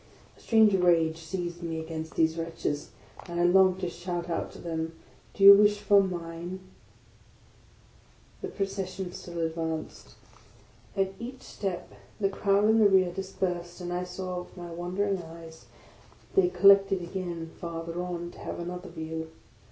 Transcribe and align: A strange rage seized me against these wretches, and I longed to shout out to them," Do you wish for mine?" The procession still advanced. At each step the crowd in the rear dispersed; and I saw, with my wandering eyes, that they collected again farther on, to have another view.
A 0.35 0.39
strange 0.39 0.73
rage 0.73 1.19
seized 1.19 1.61
me 1.61 1.79
against 1.79 2.15
these 2.15 2.35
wretches, 2.35 2.89
and 3.27 3.39
I 3.39 3.43
longed 3.43 3.81
to 3.81 3.87
shout 3.87 4.31
out 4.31 4.51
to 4.53 4.57
them," 4.57 4.93
Do 5.35 5.43
you 5.43 5.53
wish 5.53 5.77
for 5.79 6.01
mine?" 6.01 6.59
The 8.41 8.47
procession 8.47 9.11
still 9.11 9.37
advanced. 9.41 10.15
At 10.97 11.13
each 11.19 11.43
step 11.43 11.93
the 12.19 12.29
crowd 12.29 12.67
in 12.67 12.79
the 12.79 12.89
rear 12.89 13.13
dispersed; 13.13 13.79
and 13.79 13.93
I 13.93 14.03
saw, 14.03 14.39
with 14.41 14.57
my 14.57 14.71
wandering 14.71 15.21
eyes, 15.21 15.67
that 16.33 16.41
they 16.41 16.49
collected 16.49 17.03
again 17.03 17.51
farther 17.59 18.01
on, 18.01 18.31
to 18.31 18.39
have 18.39 18.57
another 18.59 18.89
view. 18.89 19.27